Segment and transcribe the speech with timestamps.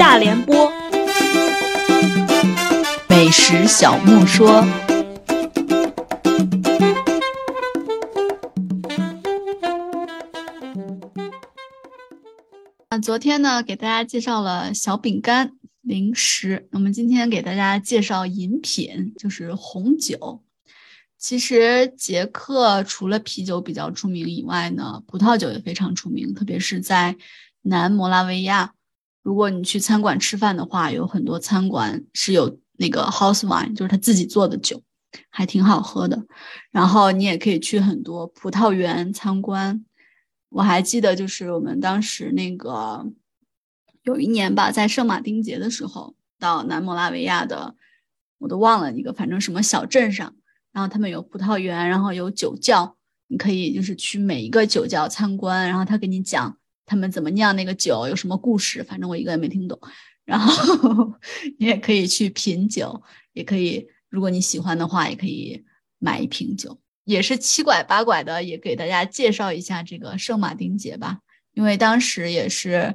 [0.00, 0.72] 大联播，
[3.06, 4.66] 美食小莫说。
[12.88, 15.52] 啊，昨天呢，给大家介绍了小饼干
[15.82, 20.42] 零食，那么今天给大家介绍饮品，就是红酒。
[21.18, 27.16] 其实捷克除了啤酒比较出名以外呢，葡萄酒也非常出名，特别是在
[27.60, 28.72] 南摩拉维亚。
[29.22, 34.82] 如果你去餐馆吃饭的话，有很多餐馆是有那个 house wine，就是他自己做的酒，
[35.28, 36.24] 还挺好喝的。
[36.70, 39.84] 然后你也可以去很多葡萄园参观。
[40.48, 43.06] 我还记得，就是我们当时那个
[44.02, 47.74] 有一年吧，在圣马丁节的时候，到南摩拉维亚的，
[48.38, 50.34] 我都忘了一个，反正什么小镇上。
[50.72, 56.56] 然后他们有葡萄园，然后有酒窖，你可以就是去每一个酒窖参观，然后他给你讲
[56.90, 59.78] 他们怎么酿那个酒，有什么故事，反正我一个也没听懂。
[60.26, 61.14] 然后
[61.56, 63.00] 你也可以去品酒，
[63.32, 65.64] 也可以，如果你喜欢的话，也可以
[66.00, 71.20] 买一瓶酒，也是七拐八拐的，也给大家介绍一下这个圣马丁节吧。
[71.54, 72.92] 因为当时也是，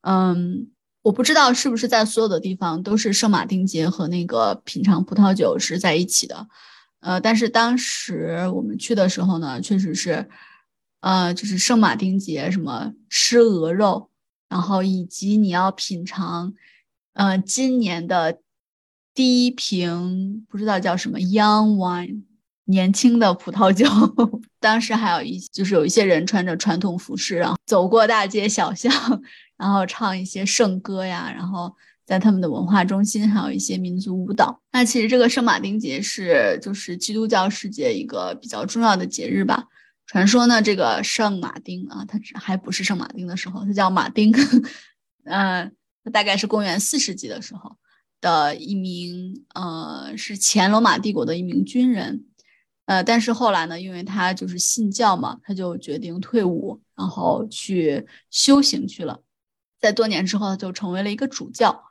[0.00, 0.68] 嗯，
[1.02, 6.48] 我不知道是不是在所有的地方都是圣马丁节和那个品尝葡萄酒是在一起的。
[7.00, 10.26] 呃，但是当时我们去的时候呢，确实是，
[11.06, 14.10] 呃，就是圣马丁节，什么吃鹅肉，
[14.48, 16.52] 然后以及你要品尝，
[17.12, 18.40] 呃，今年的
[19.14, 22.22] 第一瓶不知道叫什么 Young Wine，
[22.64, 23.86] 年轻的葡萄酒。
[24.58, 28.92] 当时还有一就是有一些人穿着传统服饰，然后走过大街小巷，
[29.56, 31.72] 然后唱一些圣歌呀，然后。
[32.04, 34.60] 在他们的文化中心，还有一些民族舞蹈。
[34.70, 39.66] 那其实这个圣马丁节是就是基督教世界一个比较重要的节日吧。
[40.06, 44.32] 传说呢，这个圣马丁啊，他还不是圣马丁的时候，他叫马丁。
[45.24, 47.76] 嗯， 他大概是公元四世纪的时候
[48.20, 52.24] 的一名呃，是前罗马帝国的一名军人。
[52.84, 59.22] 呃，但是后来呢，因为他就是信教嘛，他就决定退伍，然后去修行去了。
[59.80, 61.82] 在多年之后，就成为了一个主教。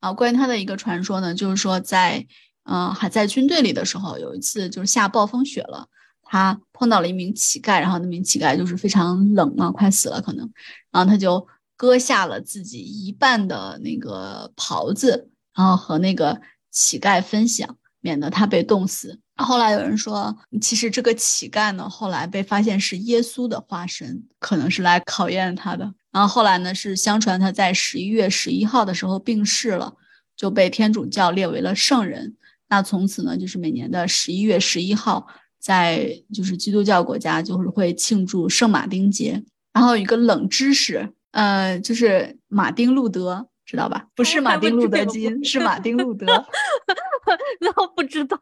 [0.00, 2.26] 啊，关于他的一个传说呢，就是说在，
[2.64, 5.86] 嗯，还在军队里的时候，有一次就是下暴风雪了，
[6.32, 10.48] 他碰到了一名乞丐，然后那名乞丐就是非常冷嘛，快死了可能，
[10.92, 11.44] 然后他就
[11.76, 16.40] 割下了自己一半的那个袍子，然后和那个
[16.70, 19.18] 乞丐分享，免得他被冻死。
[19.34, 25.92] 后来有人说，其实这个乞丐呢，后来被发现是耶稣的化身，可能是来考验他的。
[26.12, 29.94] 然后后来呢，是相传他在十一月十一号的时候病逝了，
[30.36, 32.36] 就被天主教列为了圣人。
[32.68, 35.26] 那从此呢，就是每年的十一月十一号，
[35.60, 39.44] 在就是基督教国家就是会庆祝圣马丁节。
[39.72, 44.06] 然后一个冷知识，呃，就是马丁路德，知道吧？
[44.16, 46.26] 不是马丁路德金， 是马丁路德。
[47.60, 48.36] 那我不知道，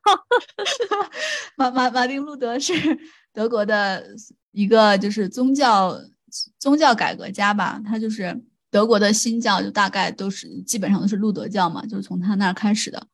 [1.56, 2.72] 马马马丁路德是
[3.34, 4.06] 德国的
[4.52, 6.00] 一个就是宗教。
[6.60, 8.38] 宗教改革家吧，他就是
[8.70, 13.06] 德国的新教，就大概都是基本上都是路德教嘛，就是从他那儿开始的。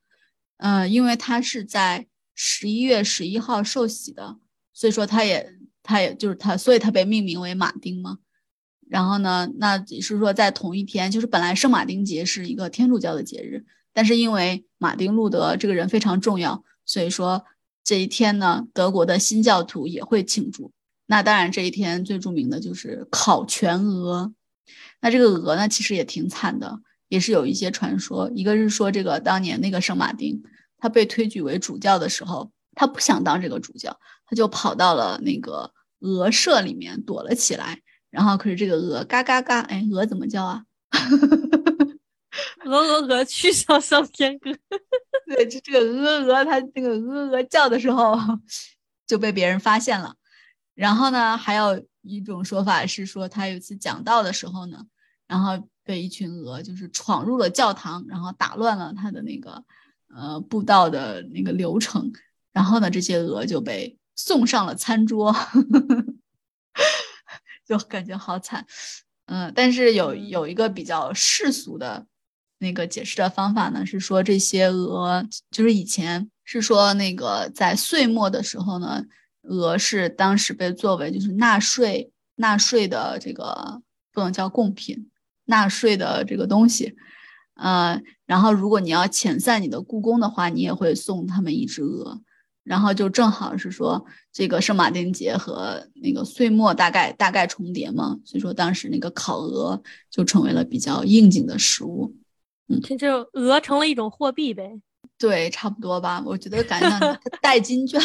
[0.57, 4.39] 嗯，因为他是在十一月十一号受洗的，
[4.73, 8.19] 所以说他也他也就是他，所以他被命名为马丁嘛。
[8.89, 17.45] 然后呢，那也是说在同一天，就是本来圣马丁节是一个天主教的节日，但是因为马丁路德这个人非常重要，所以说
[17.83, 20.73] 这一天呢，德国的新教徒也会庆祝。
[21.07, 24.33] 那当然，这一天最著名的就是烤全鹅。
[25.01, 28.31] 那这个鹅呢，其实也挺惨的，也是有一些传说。
[28.35, 30.43] 一个是说，这个当年那个圣马丁，
[30.85, 37.81] 他被推举为主教的时候，他不想当这个主教，他就跑到了那个鹅舍里面躲了起来。
[38.11, 40.63] 然后，可是这个鹅嘎嘎嘎，哎，鹅怎么叫啊？
[42.67, 44.51] 鹅鹅鹅，去向上天歌。
[45.27, 48.15] 对，就这个鹅鹅，它那个鹅鹅叫的时候，
[49.07, 50.15] 就被别人发现了。
[50.75, 54.85] 然后呢，还有一种说法是说，他有一次讲道的时候呢，
[55.27, 59.65] 然后被一群鹅就是闯入了教堂，然后打乱了他的那个
[60.15, 62.13] 呃布道的那个流程，
[62.53, 65.35] 然后呢，这些鹅就被送上了餐桌，
[67.67, 68.67] 就感觉好惨。
[69.27, 72.07] 嗯，但是有有一个比较世俗的
[72.59, 79.05] 那个解释的方法呢，是说这些鹅就是以前是说那个在岁末的时候呢。
[79.47, 85.11] 鹅是当时被作为就是纳税纳税的这个不能叫贡品，
[85.45, 86.97] 纳税的这个东西，
[87.57, 92.21] 呃，然后如果你要遣散你的故宫的话，你也会送他们一只鹅，
[92.63, 102.15] 然后就正好是说这个圣马丁节和那个岁末大概大概重叠嘛，所以说当时那个烤鹅就成为了比较应景的食物。
[102.69, 104.81] 嗯这就鹅成了一种货币呗。
[105.19, 106.23] 对，差不多吧。
[106.25, 108.01] 我觉得感觉到 代金券。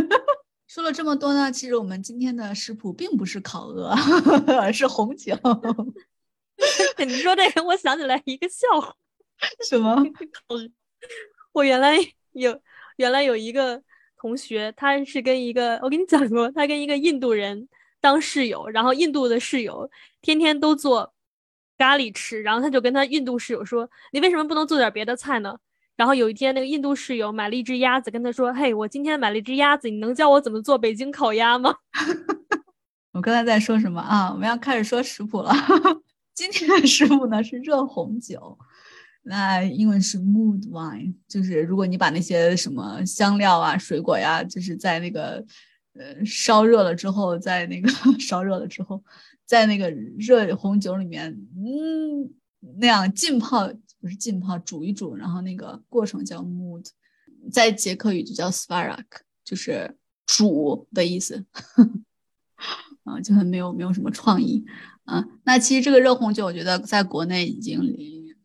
[0.66, 3.94] 说了这么多呢，其实我们今天的食谱并不是烤鹅，
[4.58, 5.36] 而 是红酒。
[6.98, 8.94] 你说这个，我想起来一个笑话。
[9.68, 10.02] 什么？
[11.52, 11.96] 我原来
[12.32, 12.60] 有
[12.96, 13.82] 原来有一个
[14.18, 17.68] 同学，他是跟一个我跟你讲过，他跟一个印度人
[18.00, 19.90] 当室友，然后印度的室友
[20.20, 21.12] 天天都做
[21.78, 25.56] 咖喱吃，然后他就跟他印度室友说：“你为什么不能做点别的菜呢？”
[25.96, 31.74] 然后有一天，那个印度室友买了一只鸭子，跟他说：“嘿，我今天买了一只鸭子，你能教我怎么做北京烤鸭吗？”
[33.12, 34.30] 我刚才在说什么啊？
[34.32, 35.52] 我们要开始说食谱了。
[36.32, 38.56] 今天的食谱呢是热红酒，
[39.22, 45.44] 那英文是 mood wine，就是如果你把那些什么香料啊、水果呀，就是在那个
[45.94, 47.88] 呃烧热了之后，在那个
[48.18, 49.02] 烧热了之后，
[49.44, 52.32] 在那个热红酒里面，嗯，
[52.78, 53.72] 那样浸泡。
[54.02, 56.86] 不是浸泡，煮一煮，然后那个过程叫 mood，
[57.52, 59.04] 在捷克语就叫 svarak，
[59.44, 59.94] 就是
[60.24, 61.44] 煮的意思，
[63.04, 64.64] 啊，就很没有没有什么创意，
[65.04, 67.78] 啊，那其实这个热红酒，我觉得在国内已经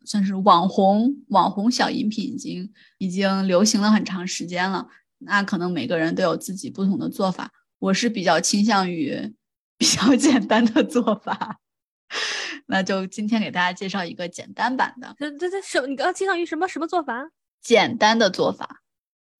[0.06, 4.88] 算是网红网红小饮品，已经已经流行了很长时间了。
[5.18, 9.34] 那可能每个人都有自己不同的做法，我是比较倾向于
[9.76, 11.60] 比较 简单的做法。
[12.66, 15.14] 那就今天给大家介绍一个简单版的。
[15.18, 15.80] 这这这什？
[15.86, 17.30] 你刚刚倾向于什么什么做法？
[17.60, 18.82] 简单的做法。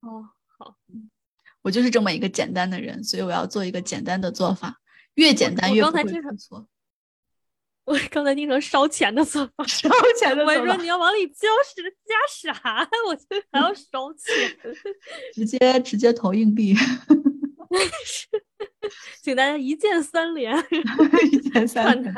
[0.00, 0.76] 哦，好，
[1.62, 4.80] 我就是这么一个简单的人，所以我要做一个简单的做法，
[5.14, 6.04] 越简单越不会
[6.36, 6.66] 错。
[7.86, 9.88] 我刚才听成烧钱的做法， 烧
[10.18, 10.44] 钱的。
[10.44, 12.86] 我说你要往里浇是加啥？
[13.08, 14.74] 我觉得还要烧钱，
[15.32, 16.74] 直接直接投硬币。
[19.22, 20.56] 请大家一键三连，
[21.30, 22.14] 一键三连。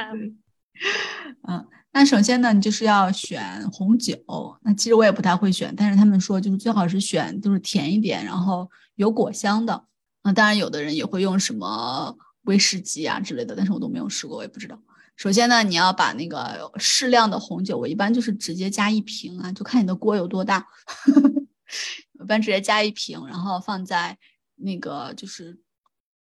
[1.47, 4.17] 嗯，那首先呢，你就是要选红酒。
[4.63, 9.85] 那其实我也不太会选，但是他们说就是最好是选就是甜一点，然后有果香的。
[10.23, 14.81] 那当然有的人也会用什么威士忌啊之类的，但是我都没有试过，我也不知道。
[15.19, 20.67] 首先呢，你要把那个适量的红酒，我一般就是直接加一瓶啊，就看你的锅有多大，
[22.19, 24.17] 我一般直接加一瓶，然后放在
[24.55, 25.61] 那个就是。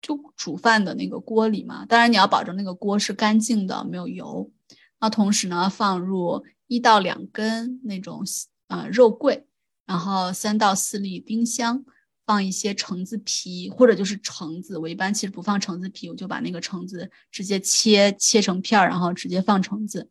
[0.03, 4.53] 就煮饭的那个锅里嘛，当然你要保证那个锅是干净的，没有油。
[5.01, 8.23] 那同时呢，放入一到两根那种
[8.69, 9.49] 呃肉桂，
[9.85, 11.85] 然后三到四粒丁香，
[12.27, 14.77] 放一些橙子皮或者就是橙子。
[14.77, 20.11] 我一般其实不放橙子皮，我就把那个橙子直接切切成片儿，然后直接放橙子。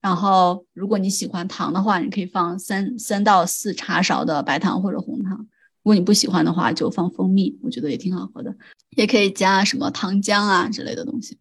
[0.00, 5.36] 然后如果你喜欢糖的话，你可以放三三到四茶勺的白糖或者红糖。
[5.82, 8.54] 如果你不喜欢的话，就放蜂蜜，我觉得也挺好喝的。
[8.96, 11.38] 也可以加什么糖浆啊之类的东西。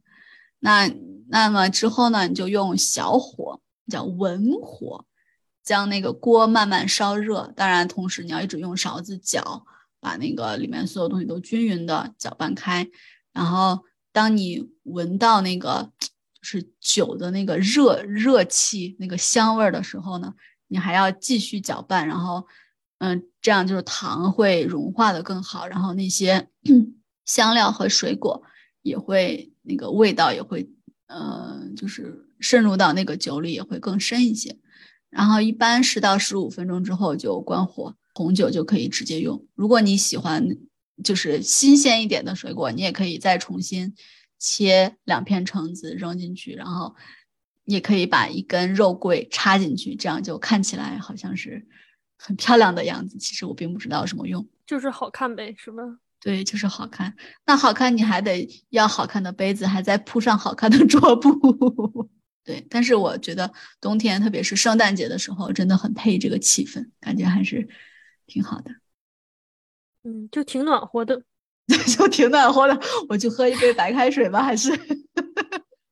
[0.60, 0.92] 那
[1.30, 5.06] 那么之后呢，你就用小火，叫文火，
[5.64, 7.54] 将那个锅慢慢烧热。
[7.56, 9.66] 当然，同时你要一直用勺子搅，
[10.00, 12.88] 把那个里面所有东西都均匀的搅拌开。
[13.34, 15.92] 然后，当你闻到那个
[16.42, 20.34] 是酒的那个热热气、那个香味儿的时候呢，
[20.68, 22.48] 你还要继续搅拌，然后。
[23.02, 26.50] 嗯，这样就是糖会融化的更好，然后那些
[27.24, 28.44] 香料和水果
[28.82, 30.70] 也会那个味道也会，
[31.08, 34.60] 呃，就是渗入到那个酒里也会更深一些。
[35.10, 39.46] 然后一般十到十五分钟之后就关火，红酒就可以直接用。
[39.56, 40.46] 如果你喜欢
[41.04, 43.96] 就是新鲜一点的水果，你也可以再重新
[44.38, 46.96] 切两片橙子扔进去，然后
[47.66, 51.66] 也可以把一根肉桂插进去，这样就看起来好像是。
[52.22, 55.82] 很漂亮的样子，其实我并不知道有什么用，就是好看呗，是吧？
[56.20, 57.16] 对，就是好看。
[57.46, 62.10] 那好看，你还得要好看的杯子，还在铺上好看的桌布。
[62.44, 63.50] 对，但是我觉得
[63.80, 67.66] 冬天，特别是圣诞节的时候，真的很配这个气氛，感觉还是
[68.30, 68.72] 挺好的。
[70.04, 71.22] 嗯，就挺暖和的，
[71.98, 72.80] 就挺暖和的。
[73.10, 74.72] 我去喝一杯白开水吧，还是？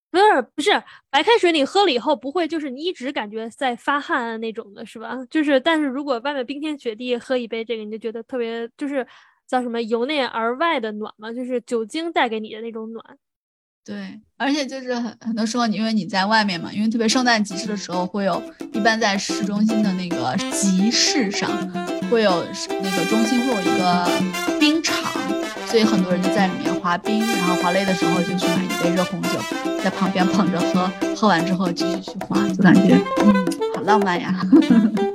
[0.09, 0.71] 不是不是
[1.11, 5.17] 白开水，你喝了以后不会就是你一直感觉在发汗那种的，是吧？
[5.29, 9.05] 就是但是如果外面冰天雪地，喝一杯这个，你就觉得特别就是
[9.45, 13.17] 叫什么由内而外的暖嘛，就是酒精带给你的那种暖。
[13.85, 18.41] 对，而且就是很很多时候，因为你在外面嘛，因为特别圣诞集市的时候会有，
[18.73, 21.49] 一般在市中心的那个集市上
[22.09, 22.43] 会有
[22.81, 24.07] 那个中心会有一个
[24.59, 24.95] 冰场，
[25.67, 29.29] 所以很多人就在里面滑冰，然后滑累的时候就去买一杯热红酒，
[29.83, 33.45] 在旁边捧着喝，喝完之后继续去滑，就感觉嗯，
[33.75, 34.33] 好浪漫呀。